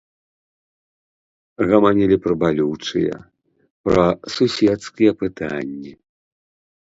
[1.71, 3.15] Гаманілі пра балючыя,
[3.89, 4.05] пра
[4.37, 5.93] суседскія пытанні.